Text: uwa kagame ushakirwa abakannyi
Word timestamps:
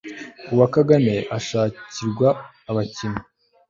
uwa 0.53 0.67
kagame 0.75 1.13
ushakirwa 1.37 2.27
abakannyi 2.69 3.21